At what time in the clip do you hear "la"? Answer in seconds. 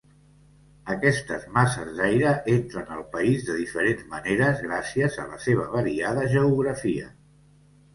5.33-5.43